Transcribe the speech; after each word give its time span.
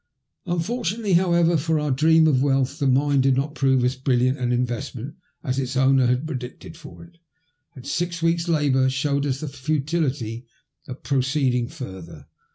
Unfortunately, 0.47 1.13
however, 1.13 1.57
for 1.57 1.79
our 1.79 1.91
dream 1.91 2.25
of 2.25 2.41
wealth, 2.41 2.79
the 2.79 2.87
mine 2.87 3.21
did 3.21 3.37
not 3.37 3.53
prove 3.53 3.85
as 3.85 3.95
brilliant 3.95 4.39
an 4.39 4.51
investment 4.51 5.13
as 5.43 5.59
its 5.59 5.77
owner 5.77 6.07
had 6.07 6.25
predicted 6.25 6.75
for 6.75 7.03
it, 7.03 7.19
and 7.75 7.85
six 7.85 8.19
week's 8.19 8.47
labour 8.47 8.89
showed 8.89 9.27
us 9.27 9.41
the 9.41 9.47
futility 9.47 10.47
of 10.87 11.03
proceeding 11.03 11.67
further. 11.67 12.25